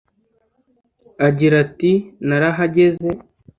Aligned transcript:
Agira 1.27 1.55
ati 1.65 1.91
“Narahageze 2.27 3.09